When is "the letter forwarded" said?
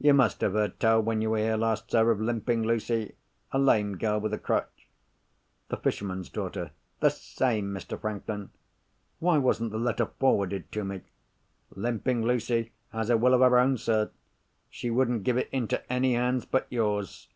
9.70-10.72